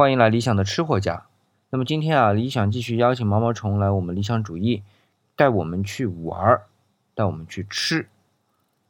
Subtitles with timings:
[0.00, 1.26] 欢迎来理想的吃货家。
[1.70, 4.84] 那么今天啊，理想继续邀请毛毛虫来我们理想主义，
[5.34, 6.66] 带我们去玩儿，
[7.16, 8.08] 带我们去吃。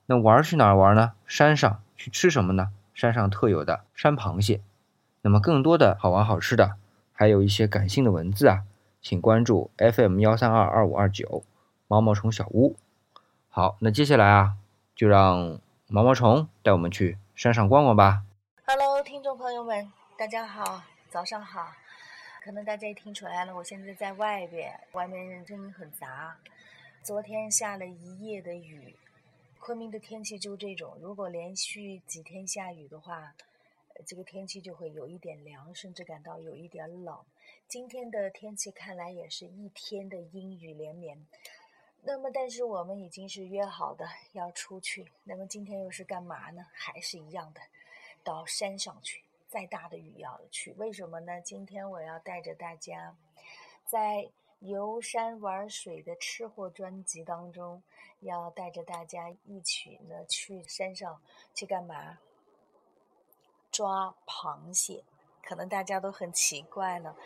[0.05, 1.13] 那玩儿去哪儿玩呢？
[1.27, 2.69] 山上去吃什么呢？
[2.93, 4.61] 山上特有的山螃蟹。
[5.23, 6.75] 那么更多的好玩好吃的，
[7.15, 8.65] 还有一些感性的文字啊，
[9.01, 11.43] 请关注 FM 幺三二二五二九
[11.87, 12.77] 毛毛虫小屋。
[13.49, 14.57] 好，那接下来啊，
[14.95, 18.25] 就让毛毛虫带我们去山上逛逛吧。
[18.67, 21.75] Hello，听众朋友们，大家好，早上好。
[22.43, 26.39] 可能大家也听出来了，我现在在外边，外面声音很杂。
[27.03, 28.95] 昨天下了一夜的雨，
[29.59, 33.35] 昆明的天气就这种，如果连续几天下雨的话，
[34.07, 37.19] 这个天气就会有一点凉，甚至感到有一点冷。
[37.67, 41.27] 今天的天气看来也是一天的阴雨连绵。
[42.03, 45.11] 那么，但是我们已经是约好的要出去。
[45.25, 46.67] 那么今天又是干嘛呢？
[46.73, 47.61] 还是一样的，
[48.23, 49.23] 到山上去。
[49.49, 51.41] 再大的雨也要去，为什么呢？
[51.41, 53.17] 今天我要带着大家，
[53.87, 54.31] 在
[54.61, 57.83] 游山玩水的吃货专辑当中，
[58.21, 61.21] 要带着大家一起呢去山上
[61.55, 62.19] 去干嘛？
[63.71, 65.03] 抓螃蟹。
[65.41, 67.17] 可能大家都很奇怪了，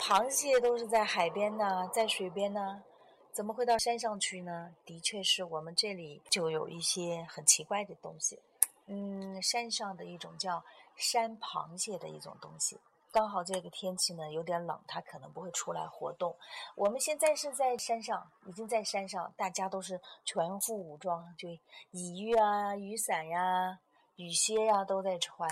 [0.00, 2.82] 螃蟹都是在海边呢，在水边呢，
[3.30, 4.74] 怎么会到山上去呢？
[4.84, 8.40] 的确是我们这里就有一些很奇怪的东西。
[8.86, 10.64] 嗯，山上的一种叫
[10.98, 12.78] 山螃蟹的一种东西，
[13.12, 16.36] 刚好这个天气呢有点冷，它可能不会出来活动。
[16.74, 21.58] 我们现在是在山上，已经在山上，大家都是全副武装，就雨
[21.92, 23.78] 衣啊、雨伞呀、
[24.16, 25.48] 雨靴呀都在穿。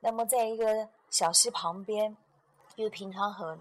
[0.00, 2.14] 那么在一个小溪旁边，
[2.76, 3.58] 因为平常很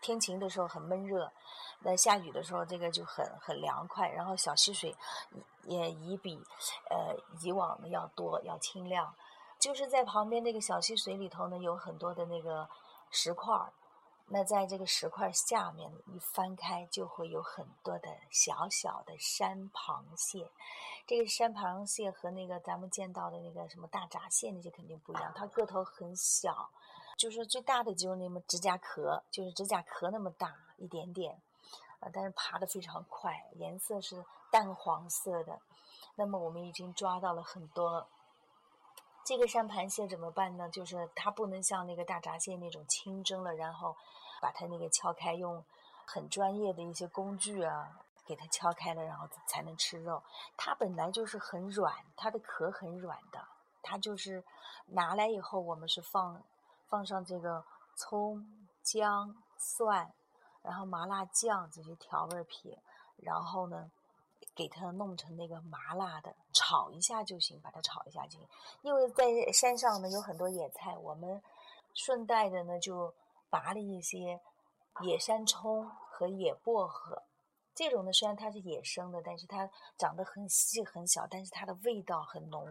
[0.00, 1.32] 天晴的时候很闷热，
[1.80, 4.96] 那下雨的时候这个就很很凉快，然后小溪水
[5.64, 6.40] 也也比
[6.88, 9.12] 呃以往的要多要清亮。
[9.66, 12.68] 就是在旁边那个小溪水里头呢，有很多的那个
[13.10, 13.72] 石块儿，
[14.28, 20.48] 那在这个石块下面一翻开，就会有很多的小小的山螃蟹。
[21.04, 26.70] 这个山螃蟹和那个咱们见到的那个什么大闸蟹那些肯定不一样，它个头很小，
[27.16, 31.42] 就是最大的只有那么指甲壳，就是指甲壳那么大一点点，
[31.98, 35.58] 啊，但是爬得非常快，颜色是淡黄色的。
[36.14, 38.06] 那么我们已经抓到了很多。
[39.26, 40.68] 这个山螃蟹怎么办呢？
[40.68, 43.96] 就是它不能像那个大闸蟹那种清蒸了，然后
[44.40, 45.64] 把它那个敲开，用
[46.06, 50.22] 很专业的一些工具啊，给它敲开了，然后才能吃肉。
[50.56, 53.44] 它本来就是很软，它的壳很软的。
[53.82, 54.44] 它就是
[54.86, 56.40] 拿来以后，我们是放
[56.86, 57.64] 放上这个
[57.96, 58.46] 葱、
[58.84, 60.12] 姜、蒜，
[60.62, 62.78] 然后麻辣酱这些调味品，
[63.16, 63.90] 然后呢。
[64.56, 68.48] 给它弄成那个麻辣的，炒一下就行，把它炒一下就行。
[68.80, 71.42] 因为在山上呢有很多野菜，我们
[71.92, 73.12] 顺带的呢就
[73.50, 74.40] 拔了一些
[75.02, 77.22] 野山葱和野薄荷。
[77.74, 79.68] 这种呢虽然它是野生的，但是它
[79.98, 82.66] 长得很细很小，但是它的味道很浓，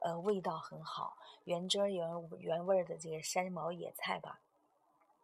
[0.00, 2.06] 呃，味道很好，原汁原
[2.38, 4.38] 原味的这个山毛野菜吧，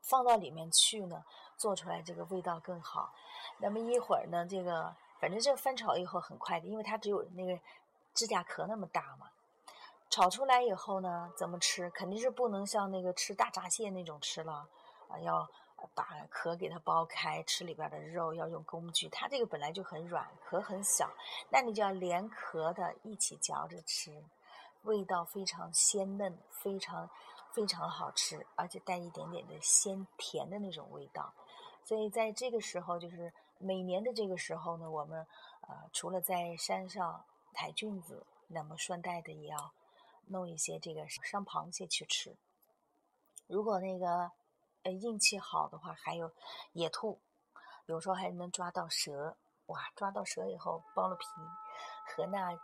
[0.00, 1.22] 放到里面去呢，
[1.58, 3.12] 做出来这个味道更好。
[3.58, 4.96] 那么一会儿呢，这个。
[5.20, 7.58] 反正这个翻炒以后很快的，因为它只有那个
[8.14, 9.30] 指甲壳那么大嘛。
[10.08, 11.90] 炒出来以后呢，怎么吃？
[11.90, 14.68] 肯定是不能像那个吃大闸蟹那种吃了
[15.08, 15.48] 啊，要
[15.94, 19.08] 把壳给它剥开，吃里边的肉，要用工具。
[19.08, 21.10] 它这个本来就很软，壳很小，
[21.50, 24.24] 那你就要连壳的一起嚼着吃，
[24.82, 27.10] 味道非常鲜嫩，非常
[27.52, 31.34] 非常好吃，而且带一点点的鲜甜的那种味道。
[31.86, 33.32] 所以在这个时候就是。
[33.58, 35.26] 每年的这个时候呢，我们
[35.62, 37.24] 呃除了在山上
[37.54, 39.72] 采菌子，那么顺带的也要
[40.26, 42.36] 弄一些这个山螃蟹去吃。
[43.46, 44.30] 如果那个
[44.82, 46.30] 呃运气好的话，还有
[46.74, 47.18] 野兔，
[47.86, 49.34] 有时候还能抓到蛇。
[49.68, 51.24] 哇，抓到蛇以后剥了皮，
[52.06, 52.54] 和那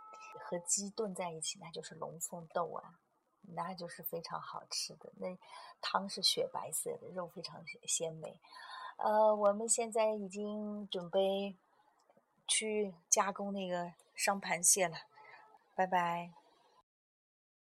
[0.45, 2.99] 和鸡炖在一起，那就是龙凤斗啊，
[3.41, 5.11] 那就是非常好吃的。
[5.15, 5.35] 那
[5.81, 8.39] 汤是雪白色的，肉非常鲜美。
[8.97, 11.55] 呃，我们现在已经准备
[12.47, 14.97] 去加工那个商盘蟹了，
[15.75, 16.42] 拜拜。